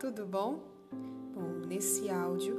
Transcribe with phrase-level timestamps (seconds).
[0.00, 0.60] tudo bom?
[1.34, 2.56] Bom, nesse áudio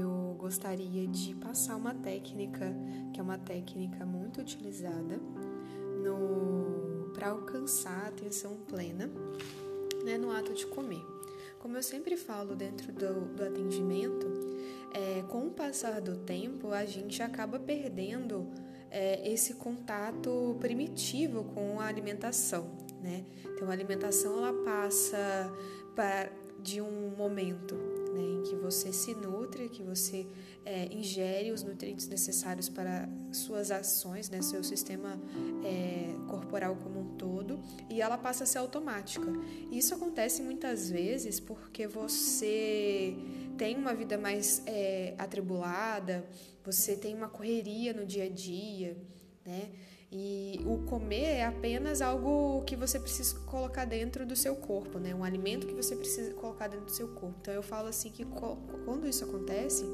[0.00, 2.74] eu gostaria de passar uma técnica
[3.12, 5.20] que é uma técnica muito utilizada
[7.14, 9.08] para alcançar a atenção plena
[10.04, 11.06] né, no ato de comer.
[11.60, 14.26] Como eu sempre falo dentro do, do atendimento,
[14.92, 18.48] é, com o passar do tempo a gente acaba perdendo
[18.90, 23.24] é, esse contato primitivo com a alimentação, né?
[23.44, 25.16] Então a alimentação ela passa
[25.94, 26.30] para,
[26.62, 27.74] de um momento
[28.14, 30.26] né, em que você se nutre, que você
[30.64, 35.20] é, ingere os nutrientes necessários para suas ações, né, seu sistema
[35.64, 39.26] é, corporal como um todo, e ela passa a ser automática.
[39.70, 43.16] Isso acontece muitas vezes porque você
[43.58, 46.24] tem uma vida mais é, atribulada,
[46.64, 48.96] você tem uma correria no dia a dia,
[49.44, 49.70] né?
[50.16, 55.12] E o comer é apenas algo que você precisa colocar dentro do seu corpo, né?
[55.12, 57.34] Um alimento que você precisa colocar dentro do seu corpo.
[57.40, 58.24] Então eu falo assim que
[58.84, 59.84] quando isso acontece,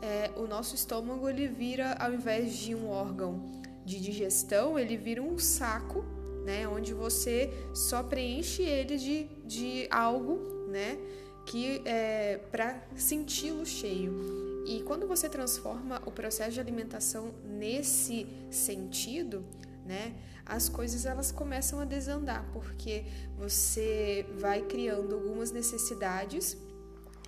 [0.00, 3.52] é, o nosso estômago ele vira, ao invés de um órgão
[3.84, 6.06] de digestão, ele vira um saco,
[6.42, 6.66] né?
[6.66, 10.38] Onde você só preenche ele de, de algo,
[10.68, 10.96] né?
[11.44, 14.49] Que é para senti-lo cheio.
[14.70, 19.44] E quando você transforma o processo de alimentação nesse sentido,
[19.84, 20.14] né,
[20.46, 23.02] as coisas elas começam a desandar, porque
[23.36, 26.56] você vai criando algumas necessidades,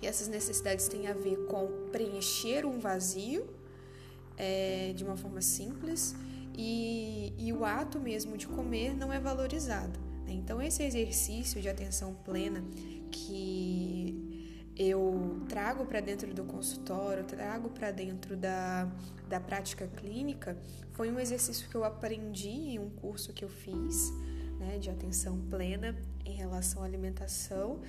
[0.01, 3.45] e essas necessidades têm a ver com preencher um vazio
[4.37, 6.15] é, de uma forma simples,
[6.57, 9.99] e, e o ato mesmo de comer não é valorizado.
[10.25, 10.31] Né?
[10.31, 12.63] Então, esse exercício de atenção plena
[13.11, 14.32] que
[14.77, 18.89] eu trago para dentro do consultório, trago para dentro da,
[19.29, 20.57] da prática clínica,
[20.93, 24.11] foi um exercício que eu aprendi em um curso que eu fiz,
[24.59, 27.81] né, de atenção plena em relação à alimentação,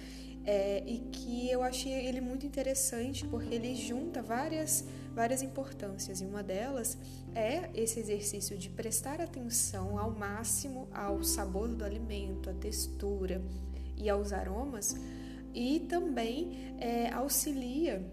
[0.47, 4.85] é, e que eu achei ele muito interessante porque ele junta várias,
[5.15, 6.99] várias importâncias, e uma delas
[7.35, 13.41] é esse exercício de prestar atenção ao máximo ao sabor do alimento, à textura
[13.97, 14.95] e aos aromas
[15.55, 18.05] e também é, auxilia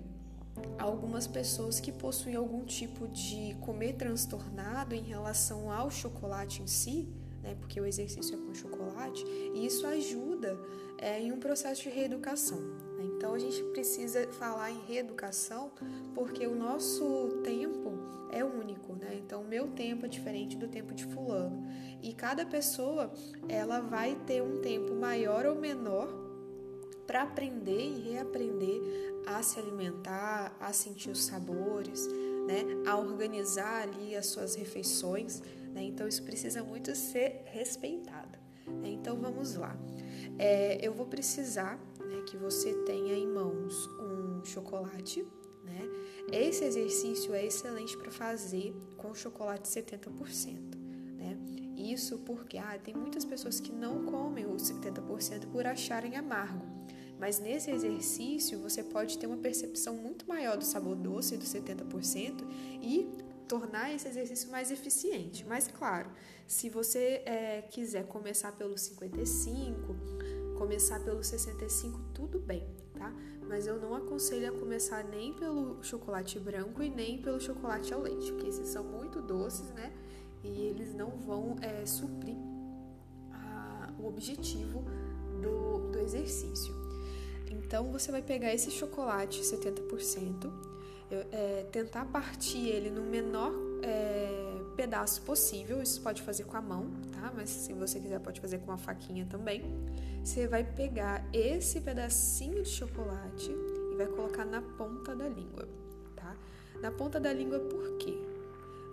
[0.77, 7.09] algumas pessoas que possuem algum tipo de comer transtornado em relação ao chocolate em si,
[7.41, 9.25] né, porque o exercício é com chocolate,
[9.55, 10.57] e isso ajuda
[10.97, 12.59] é, em um processo de reeducação.
[12.59, 13.05] Né?
[13.17, 15.71] Então a gente precisa falar em reeducação
[16.13, 17.91] porque o nosso tempo
[18.31, 19.15] é único, né?
[19.15, 21.67] Então o meu tempo é diferente do tempo de fulano
[22.01, 23.11] e cada pessoa
[23.49, 26.30] ela vai ter um tempo maior ou menor
[27.11, 28.81] para aprender e reaprender
[29.27, 32.07] a se alimentar, a sentir os sabores,
[32.47, 35.41] né, a organizar ali as suas refeições.
[35.73, 35.83] Né?
[35.83, 38.39] Então isso precisa muito ser respeitado.
[38.65, 38.91] Né?
[38.91, 39.77] Então vamos lá.
[40.39, 45.25] É, eu vou precisar né, que você tenha em mãos um chocolate.
[45.65, 45.81] Né?
[46.31, 50.77] Esse exercício é excelente para fazer com chocolate 70%.
[51.17, 51.37] Né?
[51.75, 56.80] Isso porque ah, tem muitas pessoas que não comem o 70% por acharem amargo.
[57.21, 62.43] Mas nesse exercício você pode ter uma percepção muito maior do sabor doce dos 70%
[62.81, 63.07] e
[63.47, 65.45] tornar esse exercício mais eficiente.
[65.47, 66.09] Mas claro,
[66.47, 69.95] se você é, quiser começar pelo 55,
[70.57, 73.13] começar pelo 65, tudo bem, tá?
[73.47, 78.01] Mas eu não aconselho a começar nem pelo chocolate branco e nem pelo chocolate ao
[78.01, 79.93] leite, porque esses são muito doces, né?
[80.43, 82.35] E eles não vão é, suprir
[83.31, 84.83] a, o objetivo
[85.39, 86.80] do, do exercício.
[87.71, 90.51] Então você vai pegar esse chocolate 70%,
[91.31, 95.81] é, tentar partir ele no menor é, pedaço possível.
[95.81, 97.31] Isso pode fazer com a mão, tá?
[97.33, 99.63] Mas se você quiser, pode fazer com uma faquinha também.
[100.21, 105.65] Você vai pegar esse pedacinho de chocolate e vai colocar na ponta da língua,
[106.13, 106.35] tá?
[106.81, 108.17] Na ponta da língua, por quê?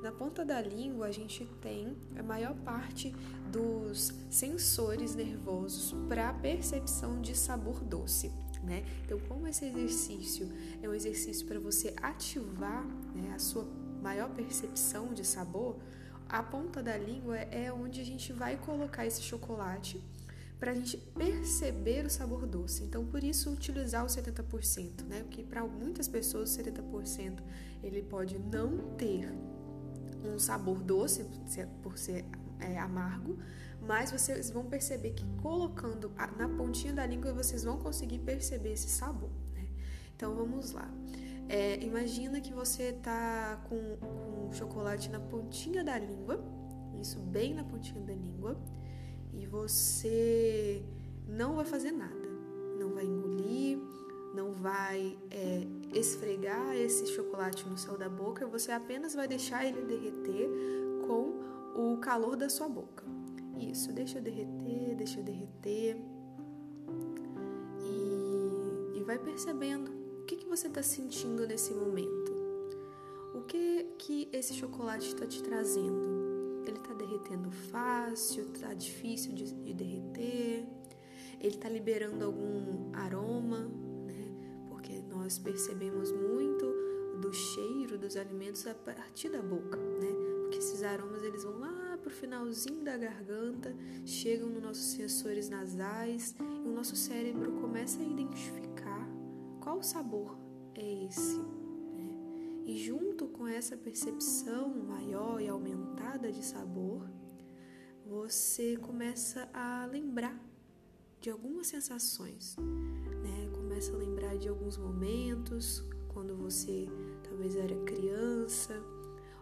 [0.05, 3.13] Na ponta da língua, a gente tem a maior parte
[3.51, 8.31] dos sensores nervosos para percepção de sabor doce
[8.69, 8.85] né?
[9.05, 10.49] Então, como esse exercício
[10.83, 12.85] é um exercício para você ativar
[13.15, 13.67] né, a sua
[14.03, 15.77] maior percepção de sabor,
[16.29, 20.01] a ponta da língua é onde a gente vai colocar esse chocolate
[20.61, 22.83] para a gente perceber o sabor doce.
[22.83, 25.23] Então, por isso utilizar o 70%, né?
[25.23, 27.39] Porque para muitas pessoas o 70%
[27.83, 29.33] ele pode não ter
[30.25, 31.25] um sabor doce
[31.83, 32.25] por ser
[32.61, 33.39] é, amargo,
[33.81, 38.89] mas vocês vão perceber que colocando na pontinha da língua vocês vão conseguir perceber esse
[38.89, 39.31] sabor.
[39.55, 39.67] Né?
[40.17, 40.91] Então vamos lá.
[41.49, 46.45] É, imagina que você tá com, com chocolate na pontinha da língua,
[47.01, 48.61] isso bem na pontinha da língua,
[49.33, 50.83] e você
[51.27, 52.29] não vai fazer nada
[52.99, 53.79] vai engolir,
[54.35, 55.63] não vai é,
[55.95, 60.51] esfregar esse chocolate no céu da boca, você apenas vai deixar ele derreter
[61.07, 61.38] com
[61.79, 63.05] o calor da sua boca.
[63.57, 65.97] Isso, deixa derreter, deixa derreter.
[67.81, 72.37] E, e vai percebendo o que, que você está sentindo nesse momento.
[73.33, 76.65] O que que esse chocolate está te trazendo?
[76.67, 80.67] Ele está derretendo fácil, está difícil de, de derreter,
[81.41, 83.61] ele está liberando algum aroma,
[84.05, 84.65] né?
[84.69, 86.67] Porque nós percebemos muito
[87.21, 90.28] do cheiro dos alimentos a partir da boca, né?
[90.49, 95.51] Porque esses aromas eles vão lá para o finalzinho da garganta, chegam nos nossos sensores
[95.51, 99.07] nasais e o nosso cérebro começa a identificar
[99.61, 100.39] qual sabor
[100.75, 101.37] é esse.
[101.37, 102.63] Né?
[102.65, 107.07] E junto com essa percepção maior e aumentada de sabor,
[108.07, 110.43] você começa a lembrar
[111.21, 113.51] de algumas sensações, né?
[113.53, 116.89] Começa a lembrar de alguns momentos quando você
[117.23, 118.83] talvez era criança,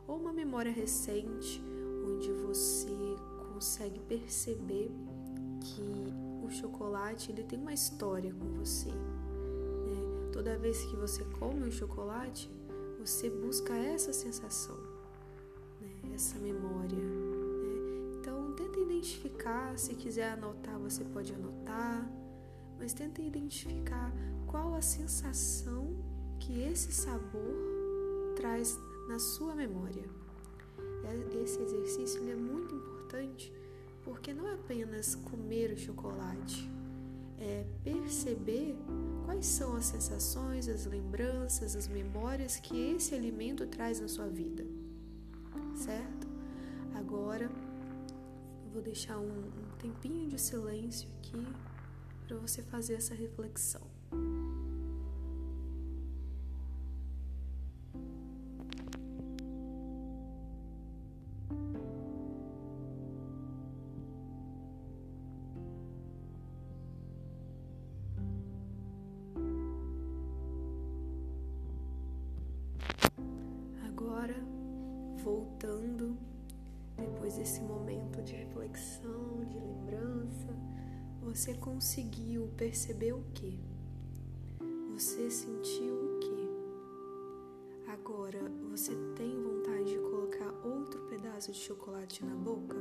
[0.06, 1.62] ou uma memória recente
[2.06, 3.16] onde você
[3.52, 4.90] consegue perceber
[5.60, 6.14] que
[6.44, 8.90] o chocolate ele tem uma história com você.
[8.90, 10.30] Né?
[10.32, 12.50] Toda vez que você come um chocolate,
[12.98, 14.76] você busca essa sensação,
[15.80, 16.14] né?
[16.14, 16.96] essa memória.
[16.96, 18.18] Né?
[18.18, 19.76] Então, tenta identificar.
[19.78, 22.08] Se quiser anotar, você pode anotar.
[22.78, 24.12] Mas tenta identificar
[24.46, 25.96] qual a sensação
[26.38, 30.04] que esse sabor traz na sua memória.
[31.04, 33.52] É, esse exercício é muito importante
[34.04, 36.70] porque não é apenas comer o chocolate,
[37.38, 38.76] é perceber
[39.24, 44.64] quais são as sensações, as lembranças, as memórias que esse alimento traz na sua vida,
[45.74, 46.26] certo?
[46.94, 47.50] Agora
[48.72, 51.46] vou deixar um, um tempinho de silêncio aqui
[52.26, 53.95] para você fazer essa reflexão.
[75.26, 76.16] Voltando
[76.96, 80.56] depois desse momento de reflexão, de lembrança,
[81.20, 83.58] você conseguiu perceber o que?
[84.92, 87.90] Você sentiu o que?
[87.90, 88.40] Agora
[88.70, 92.76] você tem vontade de colocar outro pedaço de chocolate na boca?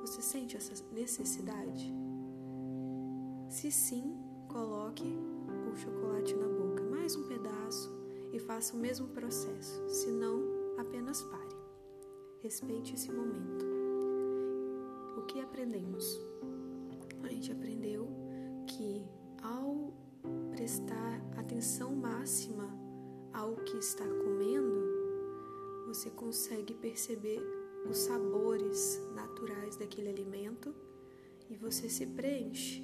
[0.00, 1.94] Você sente essa necessidade?
[3.48, 4.16] Se sim,
[4.48, 5.16] coloque
[5.72, 6.71] o chocolate na boca,
[7.02, 7.92] mais um pedaço
[8.32, 10.40] e faça o mesmo processo, se não,
[10.78, 11.56] apenas pare.
[12.40, 13.66] Respeite esse momento.
[15.18, 16.20] O que aprendemos?
[17.24, 18.06] A gente aprendeu
[18.68, 19.04] que
[19.42, 19.92] ao
[20.52, 22.72] prestar atenção máxima
[23.32, 24.86] ao que está comendo,
[25.88, 27.42] você consegue perceber
[27.90, 30.72] os sabores naturais daquele alimento
[31.50, 32.80] e você se preenche,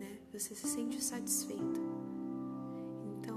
[0.00, 0.18] né?
[0.32, 1.93] Você se sente satisfeito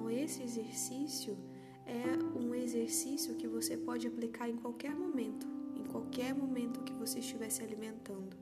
[0.09, 1.37] esse exercício
[1.85, 7.19] é um exercício que você pode aplicar em qualquer momento, em qualquer momento que você
[7.19, 8.35] estiver se alimentando.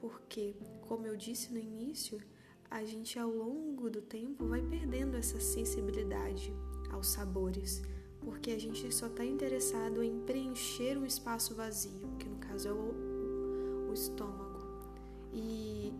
[0.00, 0.56] Porque,
[0.88, 2.20] como eu disse no início,
[2.68, 6.52] a gente ao longo do tempo vai perdendo essa sensibilidade
[6.90, 7.82] aos sabores,
[8.20, 12.72] porque a gente só está interessado em preencher um espaço vazio, que no caso é
[12.72, 14.60] o, o estômago.
[15.32, 15.92] E,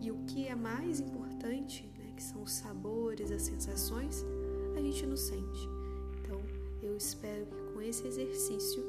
[0.00, 4.24] e o que é mais importante, né, que são os sabores, as sensações,
[4.80, 5.68] a gente não sente.
[6.20, 6.40] Então,
[6.82, 8.82] eu espero que com esse exercício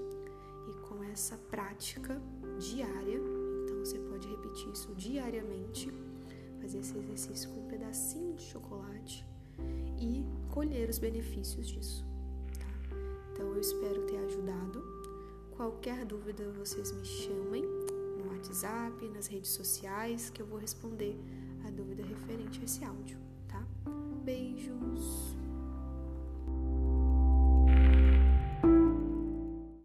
[0.70, 2.22] e com essa prática
[2.60, 3.20] diária,
[3.64, 5.92] então você pode repetir isso diariamente,
[6.62, 9.26] fazer esse exercício com um pedacinho de chocolate
[10.00, 12.06] e colher os benefícios disso.
[12.60, 12.98] Tá?
[13.34, 14.84] Então, eu espero ter ajudado.
[15.56, 17.64] Qualquer dúvida, vocês me chamem
[18.18, 21.20] no WhatsApp, nas redes sociais, que eu vou responder
[21.66, 23.18] a dúvida referente a esse áudio,
[23.48, 23.64] tá?
[24.24, 25.41] Beijos!